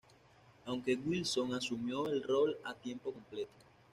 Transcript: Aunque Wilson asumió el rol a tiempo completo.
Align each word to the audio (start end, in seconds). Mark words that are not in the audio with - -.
Aunque 0.65 0.95
Wilson 0.95 1.53
asumió 1.53 2.09
el 2.09 2.23
rol 2.23 2.57
a 2.63 2.73
tiempo 2.73 3.13
completo. 3.13 3.51